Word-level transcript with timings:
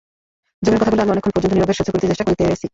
যোগেনের 0.65 0.83
কথাগুলো 0.83 1.03
আমি 1.03 1.13
অনেকক্ষণ 1.13 1.33
পর্যন্ত 1.35 1.53
নীরবে 1.55 1.75
সহ্য 1.77 1.89
করিতে 1.91 2.09
চেষ্টা 2.11 2.25
করিতেছি। 2.25 2.65